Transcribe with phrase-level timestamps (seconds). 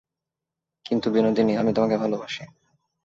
[0.85, 2.43] কিন্তু বিনোদিনী, আমি তোমাকে ভালোবাসি।